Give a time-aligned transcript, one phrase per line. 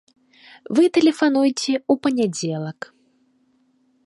[0.79, 2.79] Вы тэлефануйце ў панядзелак.